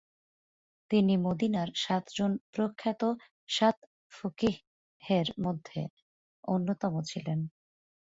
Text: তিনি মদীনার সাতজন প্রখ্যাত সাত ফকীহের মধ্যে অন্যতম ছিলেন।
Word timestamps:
তিনি 0.91 1.13
মদীনার 1.17 1.69
সাতজন 1.75 2.31
প্রখ্যাত 2.53 3.01
সাত 3.49 3.77
ফকীহের 4.13 5.27
মধ্যে 5.43 5.81
অন্যতম 6.43 6.93
ছিলেন। 7.01 7.39